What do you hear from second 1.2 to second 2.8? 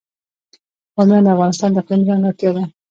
د افغانستان د اقلیم ځانګړتیا ده.